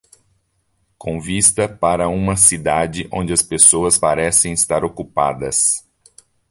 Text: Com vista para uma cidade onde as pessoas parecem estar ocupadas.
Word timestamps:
Com 0.97 1.19
vista 1.21 1.69
para 1.69 2.09
uma 2.09 2.35
cidade 2.35 3.07
onde 3.13 3.33
as 3.33 3.43
pessoas 3.43 3.99
parecem 3.99 4.51
estar 4.51 4.83
ocupadas. 4.83 5.87